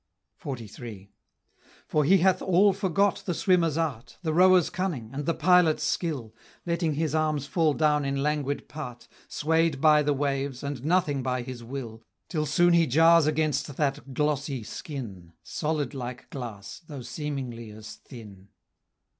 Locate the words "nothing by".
10.83-11.43